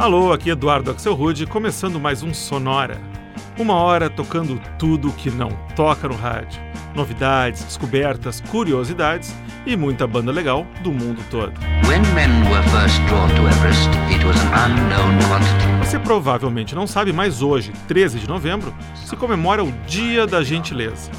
[0.00, 2.98] Alô, aqui Eduardo Axel Rude, começando mais um Sonora.
[3.58, 6.58] Uma hora tocando tudo que não toca no rádio.
[6.94, 9.36] Novidades, descobertas, curiosidades
[9.66, 11.52] e muita banda legal do mundo todo.
[15.84, 21.10] Você provavelmente não sabe, mas hoje, 13 de novembro, se comemora o Dia da Gentileza.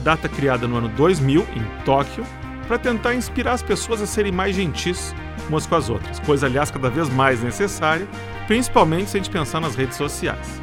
[0.00, 2.22] Data criada no ano 2000 em Tóquio
[2.68, 5.14] para tentar inspirar as pessoas a serem mais gentis
[5.48, 8.06] umas com as outras, coisa aliás cada vez mais necessária,
[8.46, 10.60] principalmente se a gente pensar nas redes sociais.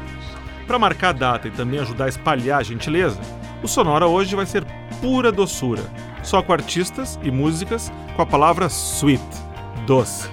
[0.66, 3.20] Para marcar a data e também ajudar a espalhar a gentileza,
[3.62, 4.64] o Sonora hoje vai ser
[5.00, 5.82] pura doçura,
[6.22, 9.22] só com artistas e músicas com a palavra sweet,
[9.86, 10.28] doce.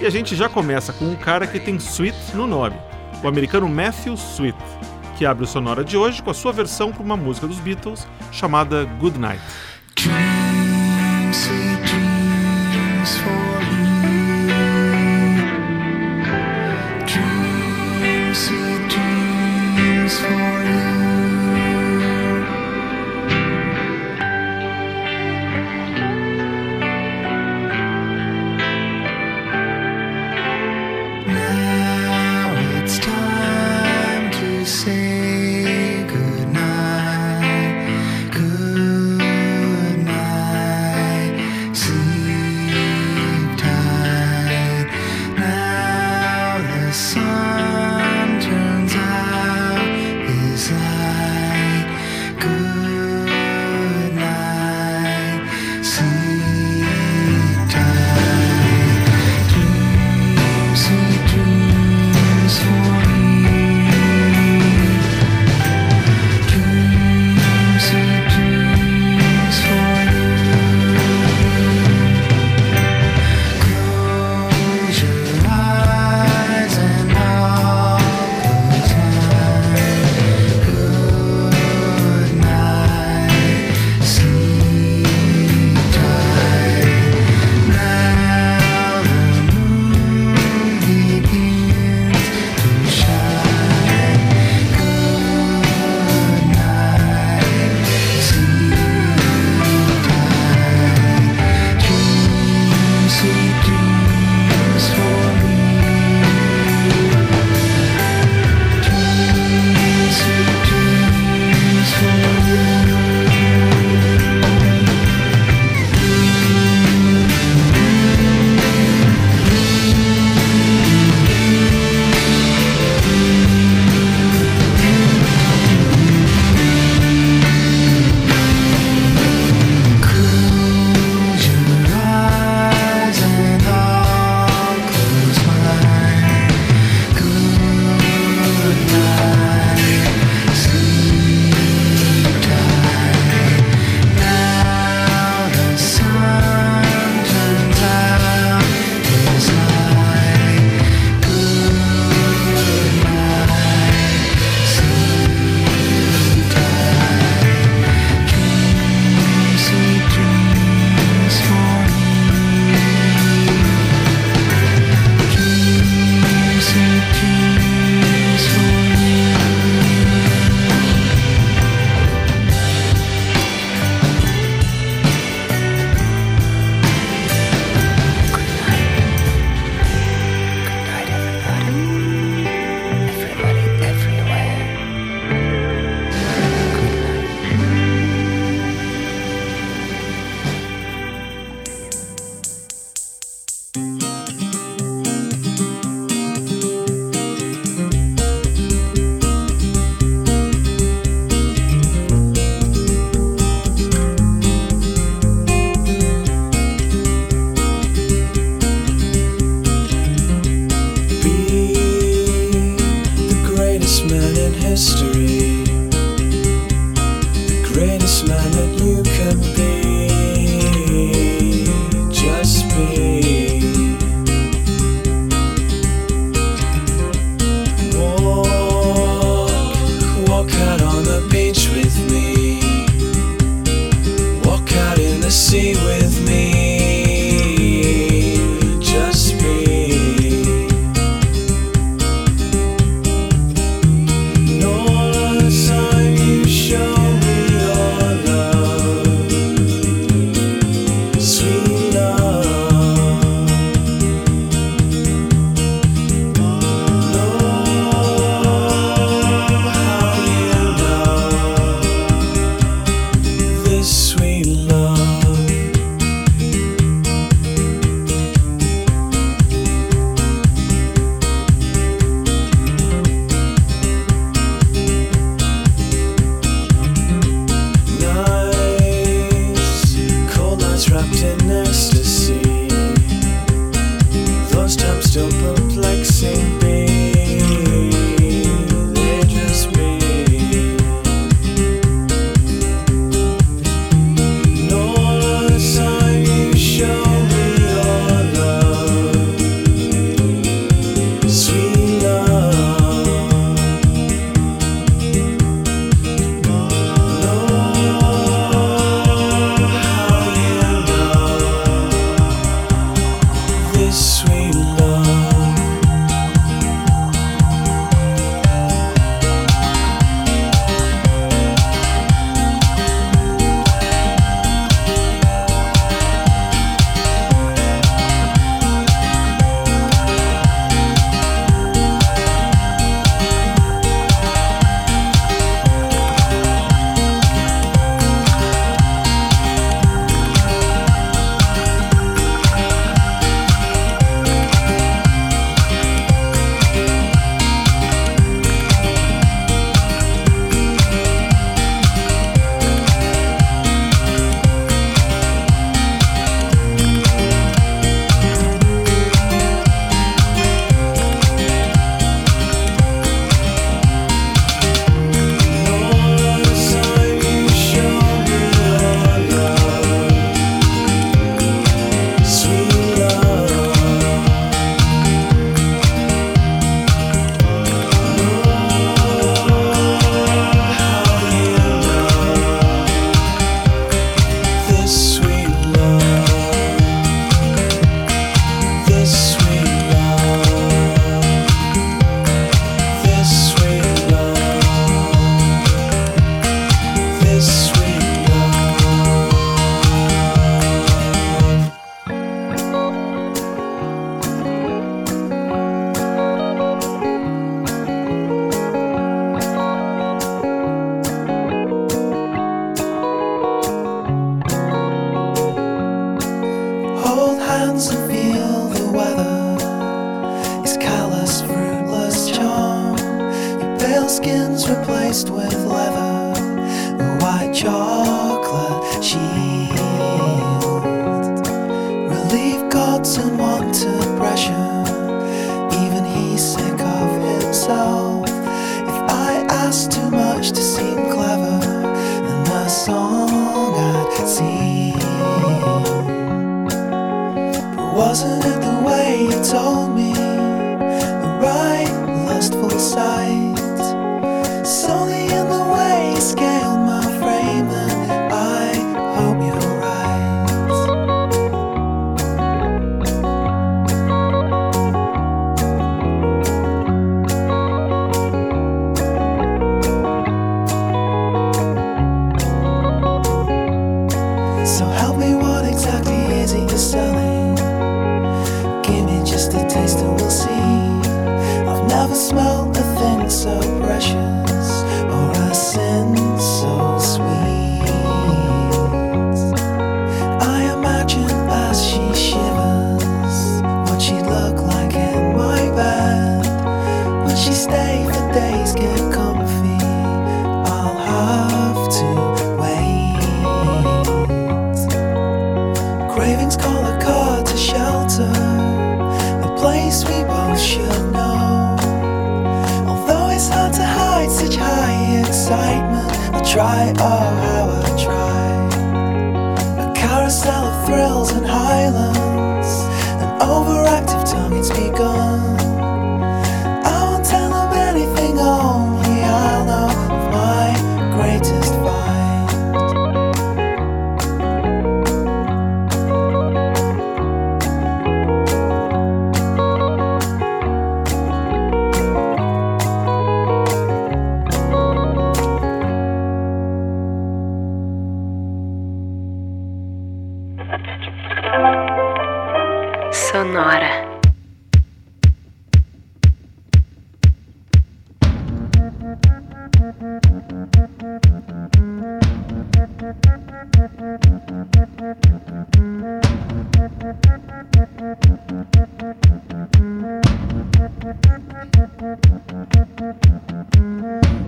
[0.00, 2.76] E a gente já começa com um cara que tem sweet no nome,
[3.22, 4.58] o americano Matthew Sweet,
[5.16, 8.06] que abre o Sonora de hoje com a sua versão para uma música dos Beatles
[8.30, 9.42] chamada Good Night.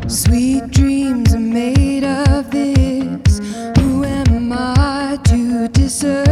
[0.09, 3.39] Sweet dreams are made of this.
[3.79, 6.28] Who am I to deserve?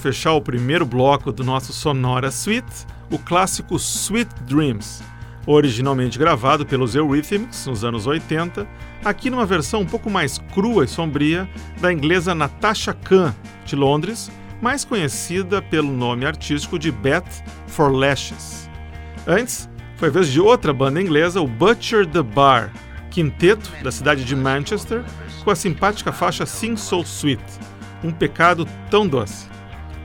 [0.00, 5.02] fechar o primeiro bloco do nosso Sonora Suite, o clássico Sweet Dreams,
[5.46, 8.66] originalmente gravado pelos Eurythmics nos anos 80,
[9.04, 11.48] aqui numa versão um pouco mais crua e sombria
[11.80, 14.30] da inglesa Natasha Khan, de Londres,
[14.60, 18.70] mais conhecida pelo nome artístico de Beth for Lashes.
[19.26, 22.72] Antes, foi a vez de outra banda inglesa, o Butcher the Bar,
[23.10, 25.04] quinteto da cidade de Manchester,
[25.44, 27.42] com a simpática faixa Sing So Sweet,
[28.02, 29.49] um pecado tão doce.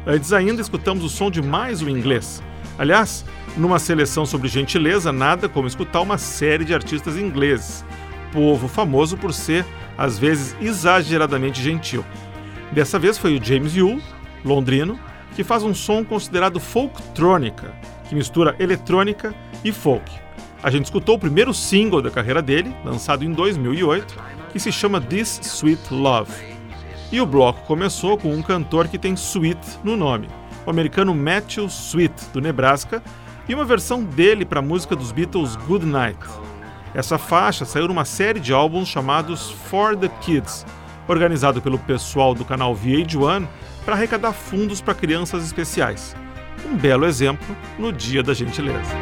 [0.07, 2.41] Antes ainda, escutamos o som de mais um inglês.
[2.77, 3.25] Aliás,
[3.57, 7.83] numa seleção sobre gentileza, nada como escutar uma série de artistas ingleses,
[8.31, 9.65] povo famoso por ser,
[9.97, 12.05] às vezes, exageradamente gentil.
[12.71, 14.03] Dessa vez foi o James Yule,
[14.43, 14.99] londrino,
[15.35, 17.73] que faz um som considerado folktrônica,
[18.07, 19.33] que mistura eletrônica
[19.63, 20.11] e folk.
[20.61, 24.15] A gente escutou o primeiro single da carreira dele, lançado em 2008,
[24.51, 26.54] que se chama This Sweet Love.
[27.15, 30.27] E o bloco começou com um cantor que tem Sweet no nome,
[30.65, 33.01] o americano Matthew Sweet, do Nebraska,
[33.47, 36.19] e uma versão dele para a música dos Beatles Good Night.
[36.93, 40.65] Essa faixa saiu numa série de álbuns chamados For the Kids,
[41.07, 43.47] organizado pelo pessoal do canal VH1
[43.85, 46.13] para arrecadar fundos para crianças especiais.
[46.69, 48.93] Um belo exemplo no Dia da Gentileza.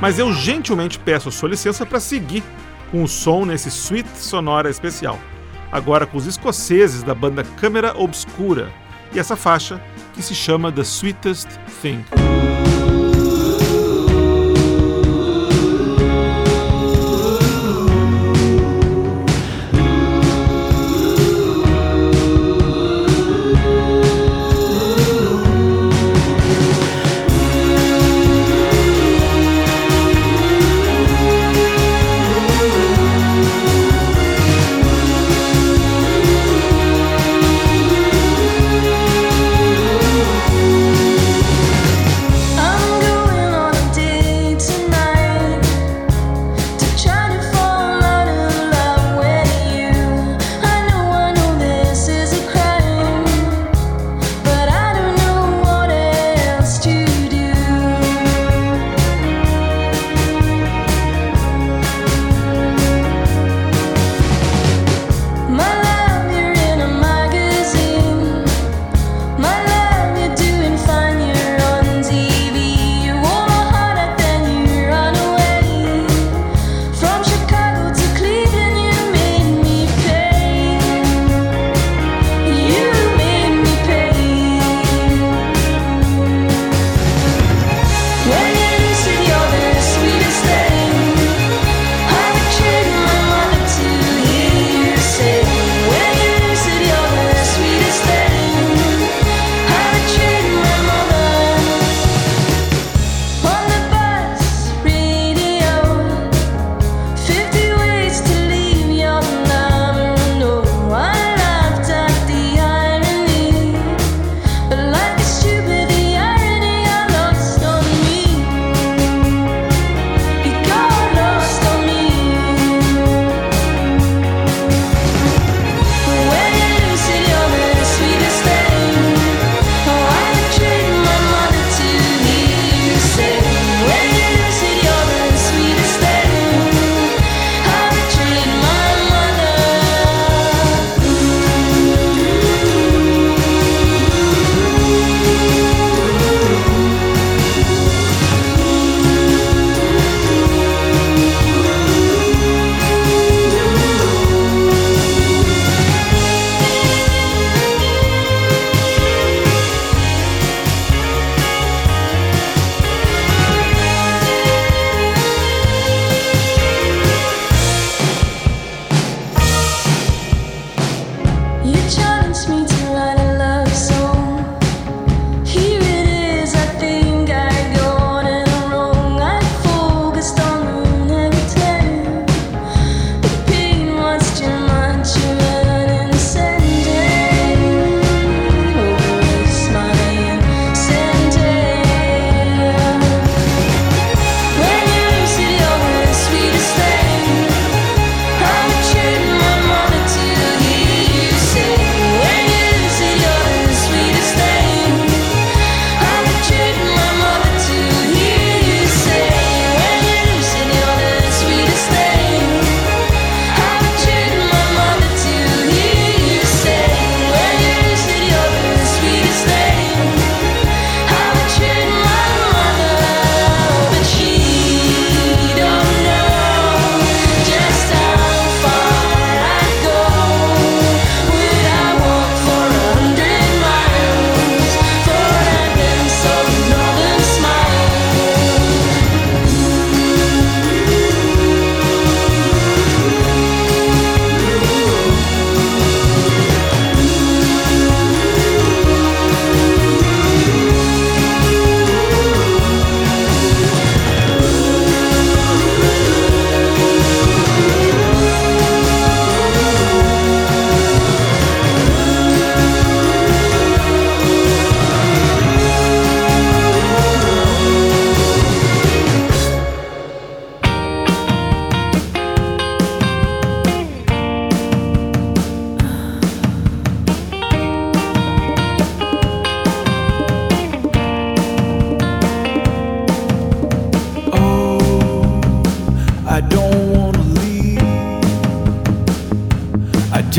[0.00, 2.44] Mas eu gentilmente peço sua licença para seguir
[2.94, 5.18] com o som nesse suite sonora especial,
[5.72, 8.72] agora com os escoceses da banda Câmara Obscura
[9.12, 9.82] e essa faixa
[10.12, 11.48] que se chama The Sweetest
[11.82, 12.23] Thing.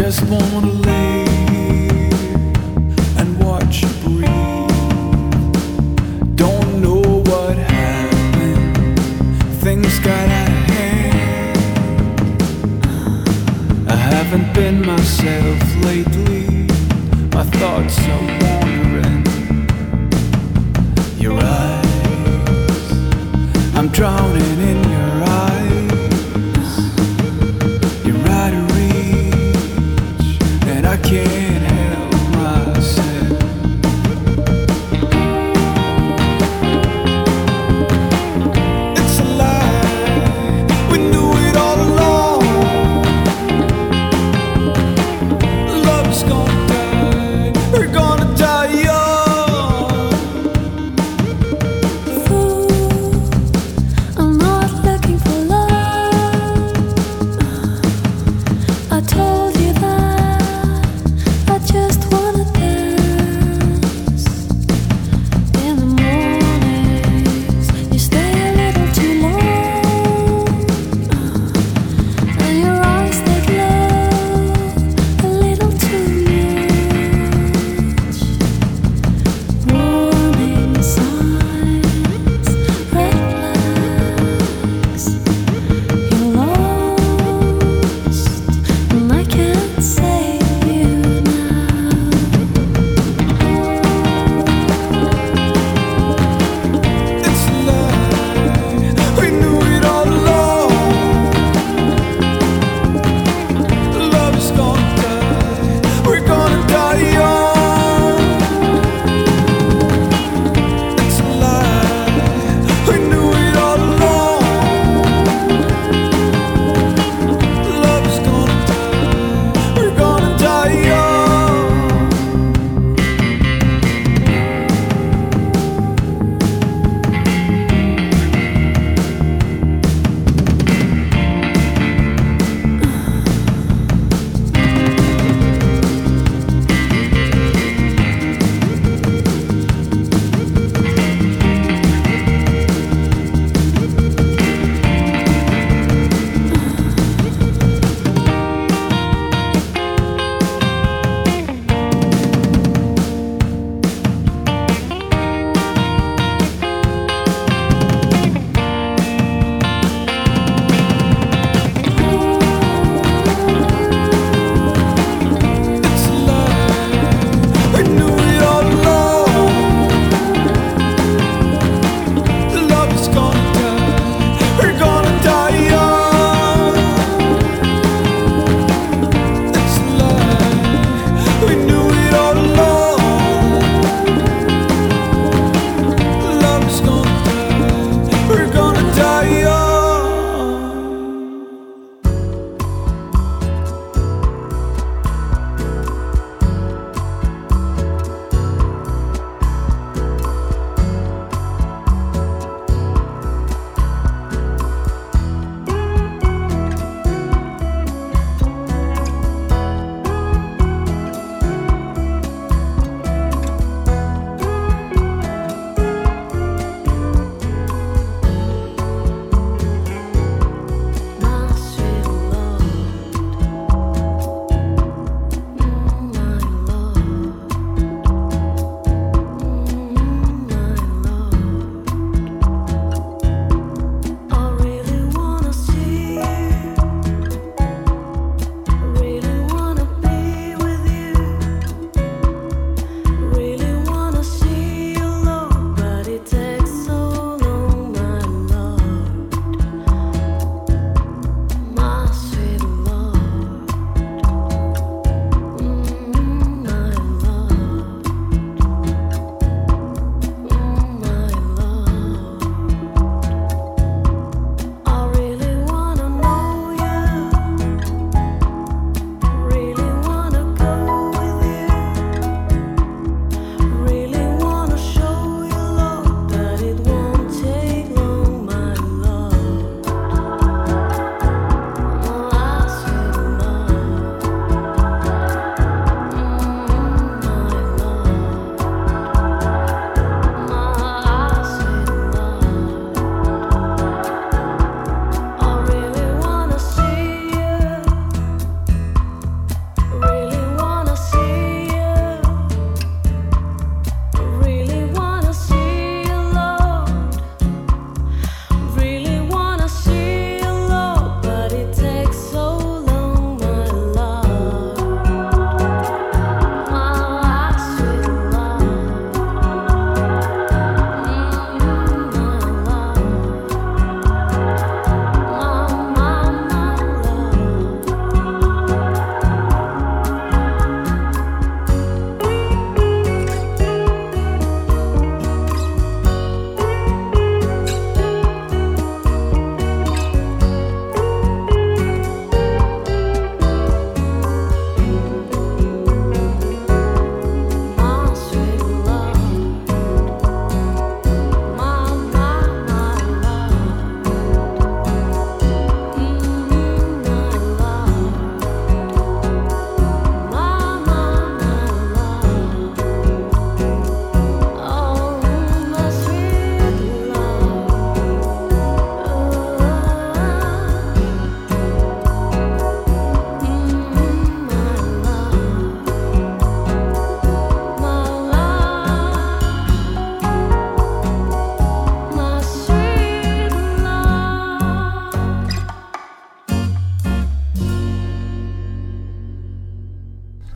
[0.06, 1.05] Just wanna live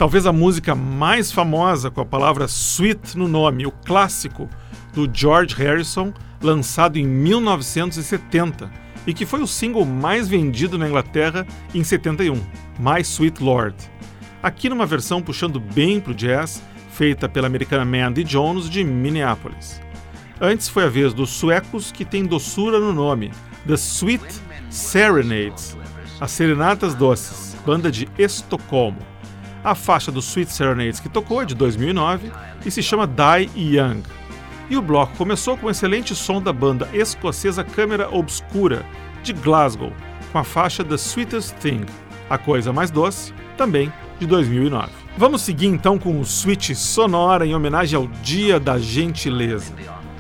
[0.10, 4.50] Talvez a música mais famosa com a palavra sweet no nome, o clássico
[4.92, 8.72] do George Harrison, lançado em 1970
[9.06, 11.46] e que foi o single mais vendido na Inglaterra
[11.76, 12.34] em 71,
[12.80, 13.76] My Sweet Lord.
[14.42, 19.80] Aqui numa versão puxando bem pro jazz, feita pela americana Mandy Jones de Minneapolis.
[20.42, 23.30] Antes foi a vez dos suecos que tem doçura no nome,
[23.68, 24.42] The Sweet
[24.72, 25.78] Serenades,
[26.20, 29.19] as Serenatas Doces, banda de Estocolmo.
[29.64, 32.32] A faixa do Sweet Serenades que tocou é de 2009
[32.66, 34.04] e se chama Die Young.
[34.70, 38.86] E o bloco começou com o excelente som da banda escocesa Câmara Obscura,
[39.22, 39.92] de Glasgow,
[40.32, 41.86] com a faixa The Sweetest Thing,
[42.30, 44.92] a coisa mais doce, também de 2009.
[45.18, 49.74] Vamos seguir então com o switch sonora em homenagem ao Dia da Gentileza.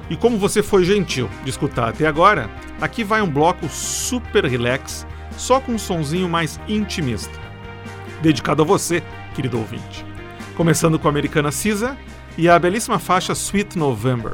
[0.09, 2.49] E como você foi gentil de escutar até agora,
[2.81, 5.05] aqui vai um bloco super relax,
[5.37, 7.39] só com um sonzinho mais intimista.
[8.21, 9.01] Dedicado a você,
[9.33, 10.05] querido ouvinte.
[10.55, 11.97] Começando com a americana Cisa
[12.37, 14.33] e a belíssima faixa Sweet November.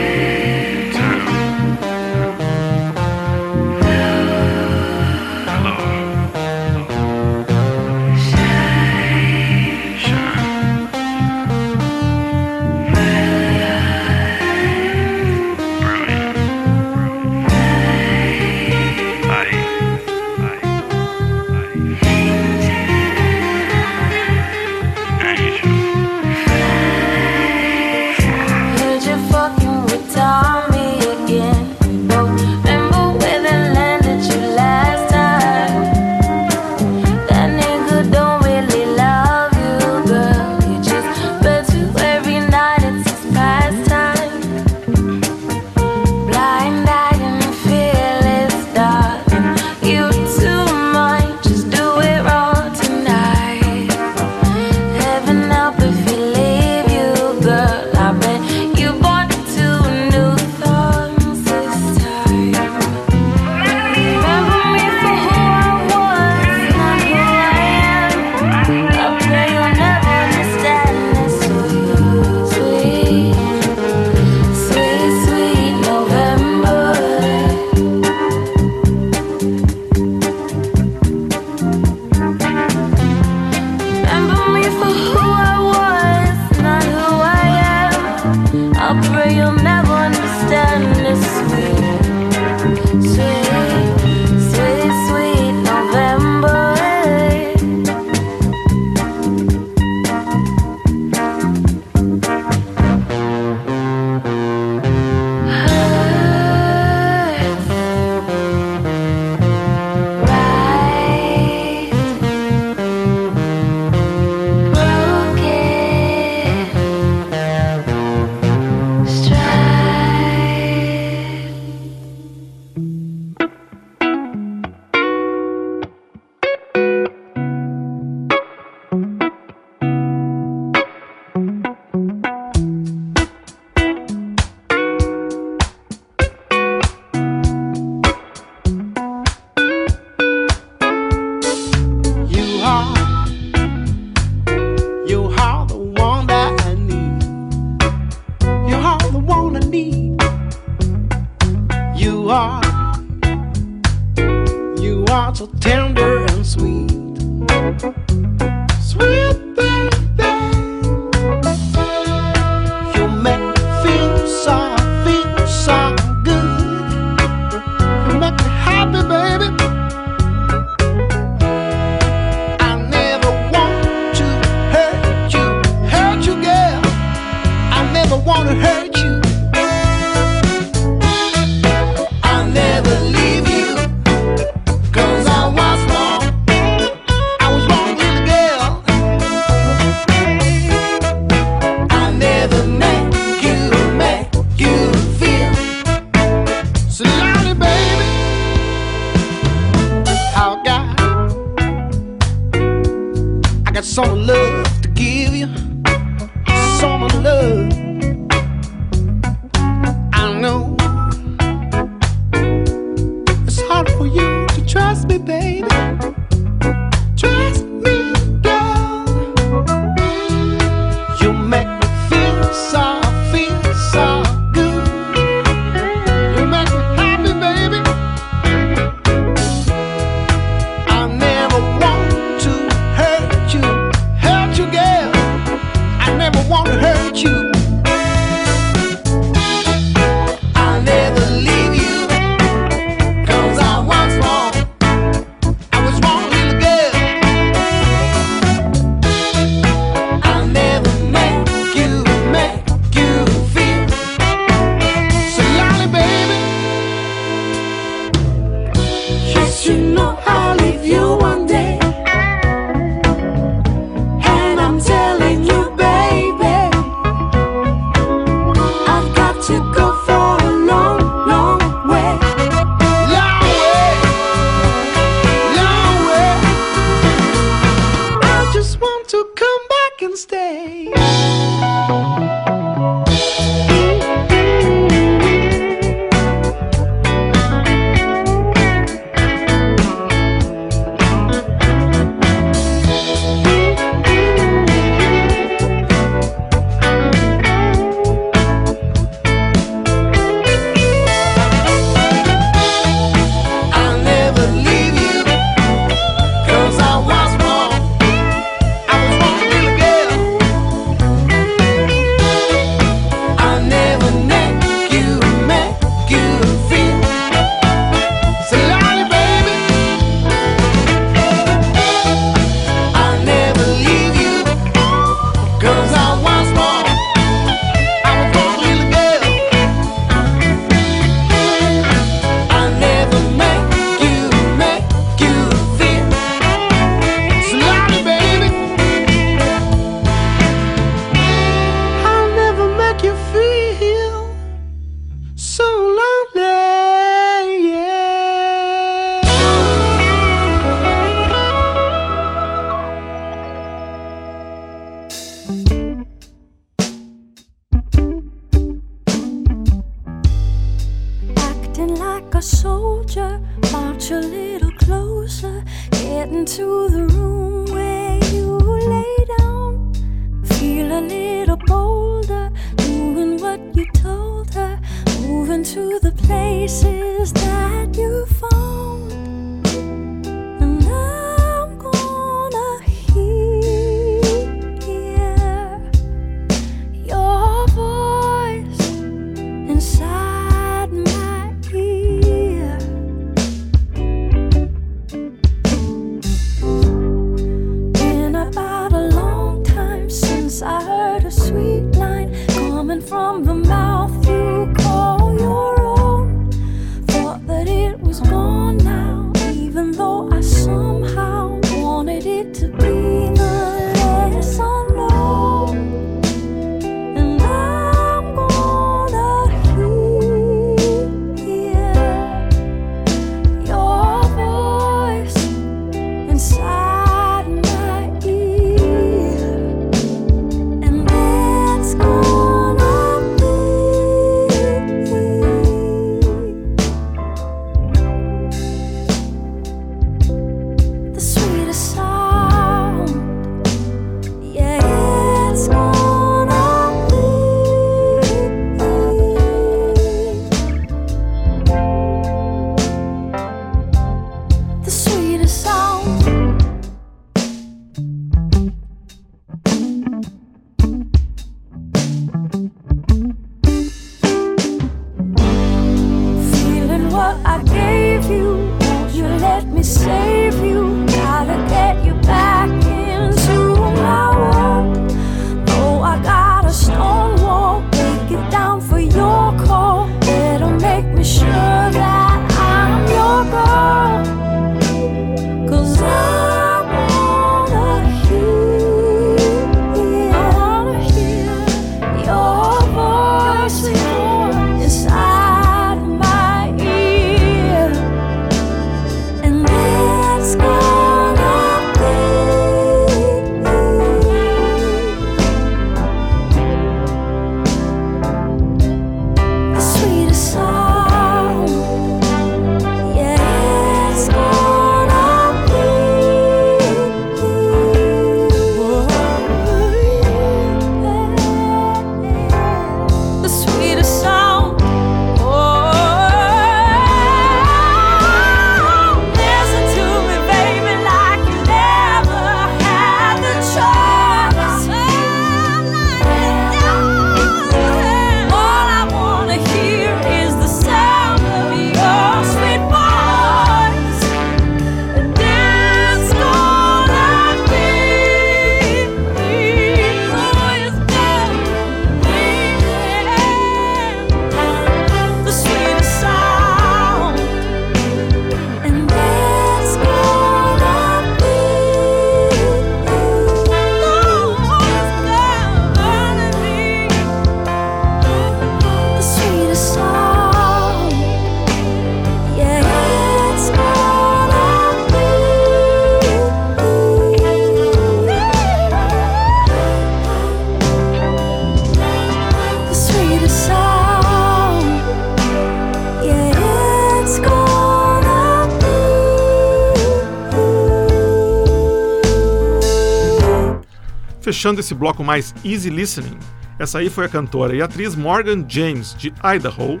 [594.58, 596.36] Fechando esse bloco mais easy listening,
[596.80, 600.00] essa aí foi a cantora e atriz Morgan James, de Idaho,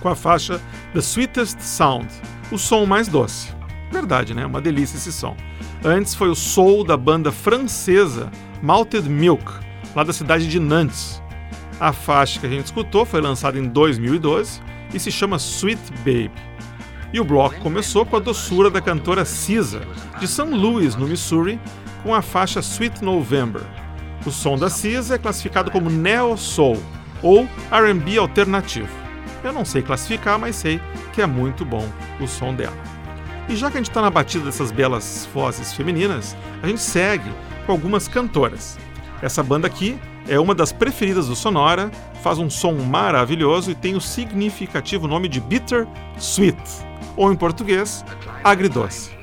[0.00, 0.58] com a faixa
[0.94, 2.08] The Sweetest Sound,
[2.50, 3.52] o som mais doce.
[3.92, 4.46] Verdade, né?
[4.46, 5.36] Uma delícia esse som.
[5.84, 8.30] Antes foi o soul da banda francesa
[8.62, 9.52] Malted Milk,
[9.94, 11.22] lá da cidade de Nantes.
[11.78, 14.62] A faixa que a gente escutou foi lançada em 2012
[14.94, 16.32] e se chama Sweet Babe.
[17.12, 19.82] E o bloco começou com a doçura da cantora Cisa,
[20.18, 20.48] de St.
[20.48, 21.60] Louis, no Missouri,
[22.04, 23.62] com a faixa Sweet November.
[24.24, 26.80] O som da Cisa é classificado como Neo Soul
[27.22, 28.88] ou R&B alternativo.
[29.42, 30.80] Eu não sei classificar, mas sei
[31.12, 31.88] que é muito bom
[32.20, 32.76] o som dela.
[33.48, 37.30] E já que a gente está na batida dessas belas vozes femininas, a gente segue
[37.66, 38.78] com algumas cantoras.
[39.20, 39.98] Essa banda aqui
[40.28, 41.90] é uma das preferidas do Sonora,
[42.22, 45.86] faz um som maravilhoso e tem o significativo nome de Bitter
[46.18, 46.58] Sweet,
[47.16, 48.04] ou em português,
[48.42, 49.13] agridoce.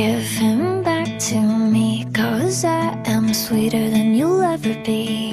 [0.00, 5.29] Give him back to me, cause I am sweeter than you'll ever be.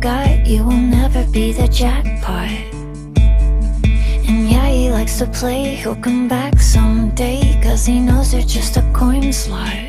[0.00, 2.50] got, you will never be the jackpot.
[4.28, 8.76] And yeah, he likes to play, he'll come back someday, cause he knows you're just
[8.76, 9.85] a coin slot.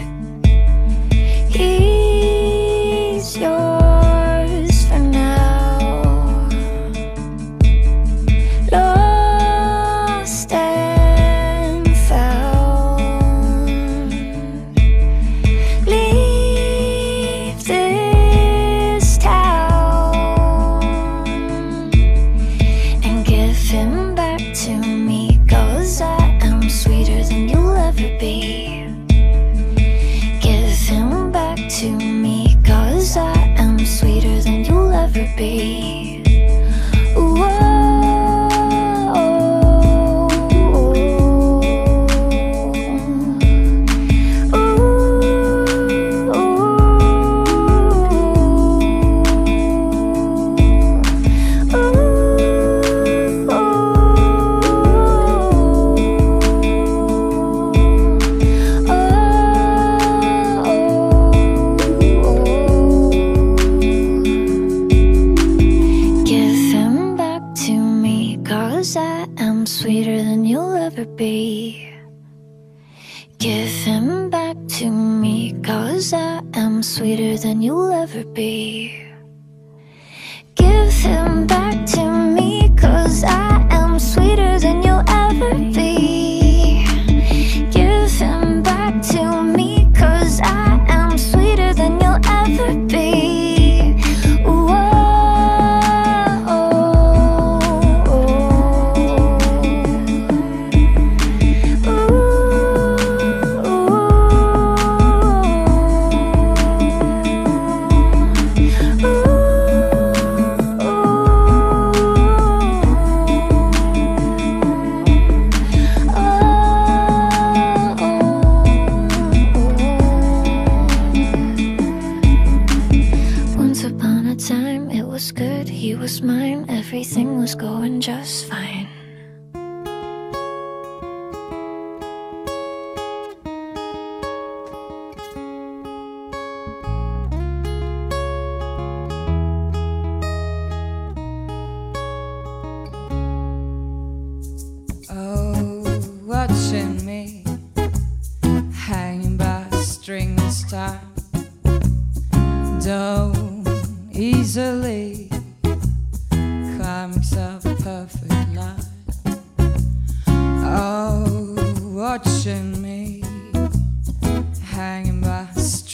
[76.98, 79.07] Sweeter than you'll ever be.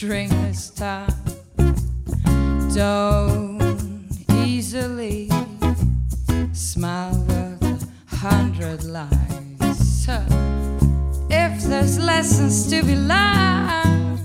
[0.04, 1.08] String this time.
[2.74, 4.06] Don't
[4.44, 5.30] easily
[6.52, 10.04] smile worth a hundred lies.
[10.04, 10.20] Huh.
[11.30, 14.20] If there's lessons to be learned,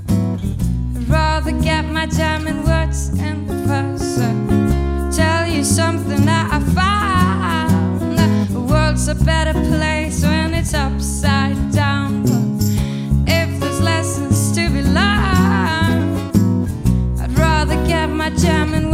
[0.98, 4.36] I'd rather get my German words in person.
[5.14, 8.18] Tell you something that I found.
[8.54, 11.89] The world's a better place when it's upside down.
[18.42, 18.89] jamming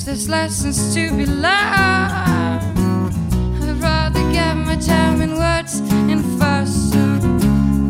[0.00, 1.44] if there's lessons to be learned,
[3.62, 6.92] I'd rather get my German words in first.
[6.92, 7.18] So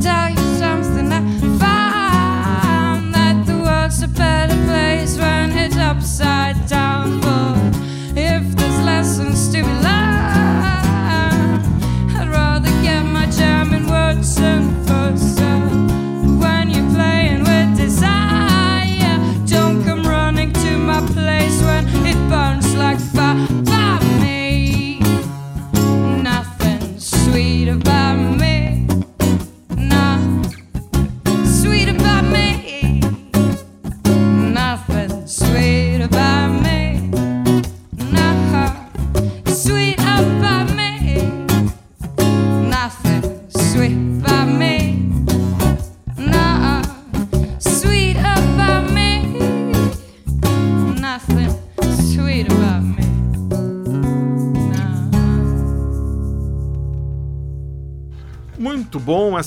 [0.01, 1.21] tell you something I
[1.61, 7.21] found that the world's a better place when it's upside down.
[7.21, 7.77] But
[8.19, 10.10] if there's lessons to be learned,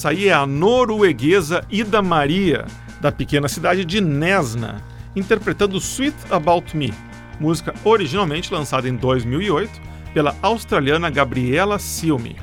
[0.04, 2.66] Muito bom, essa aí é a norueguesa Ida Maria,
[3.00, 4.84] da pequena cidade de Nesna,
[5.16, 6.94] interpretando Sweet About Me,
[7.40, 9.82] música originalmente lançada em 2008
[10.14, 12.36] pela australiana Gabriela Silme.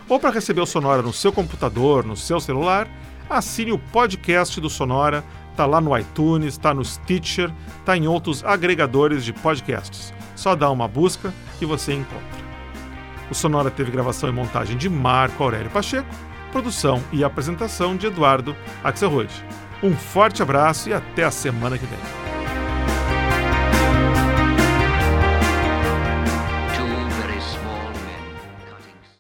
[0.08, 2.88] Ou para receber o Sonora no seu computador, no seu celular,
[3.30, 5.24] assine o podcast do Sonora,
[5.56, 7.52] tá lá no iTunes, tá no Stitcher,
[7.84, 10.14] tá em outros agregadores de podcasts.
[10.36, 12.46] Só dá uma busca que você encontra.
[13.30, 16.08] O Sonora teve gravação e montagem de Marco Aurélio Pacheco,
[16.52, 19.30] produção e apresentação de Eduardo Axelrod.
[19.82, 22.35] Um forte abraço e até a semana que vem.